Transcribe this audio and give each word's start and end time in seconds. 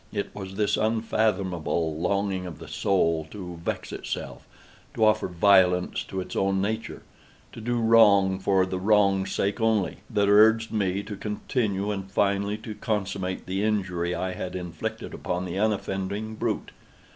It 0.11 0.33
was 0.33 0.55
this 0.55 0.77
unfathomable 0.77 1.95
longing 1.95 2.47
of 2.47 2.57
the 2.57 2.67
soul 2.67 3.27
to 3.29 3.61
vex 3.63 3.91
itself—to 3.93 5.05
offer 5.05 5.27
violence 5.27 6.03
to 6.05 6.19
its 6.19 6.35
own 6.35 6.59
nature—to 6.59 7.61
do 7.61 7.75
wrong 7.79 8.39
for 8.39 8.65
the 8.65 8.79
wrong's 8.79 9.31
sake 9.31 9.61
only—that 9.61 10.27
urged 10.27 10.71
me 10.71 11.03
to 11.03 11.15
continue 11.15 11.91
and 11.91 12.09
finally 12.11 12.57
to 12.57 12.73
consummate 12.73 13.45
the 13.45 13.61
injury 13.63 14.15
I 14.15 14.33
had 14.33 14.55
inflicted 14.55 15.13
upon 15.13 15.45
the 15.45 15.59
unoffending 15.59 16.33
brute. 16.33 16.71